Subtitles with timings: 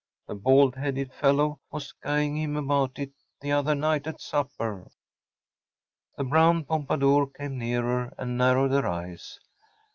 [0.27, 4.89] The bald headed fellow was guying him about it the other night at supper.‚ÄĚ
[6.17, 9.37] The brown pompadour came nearer and narrowed her eyes.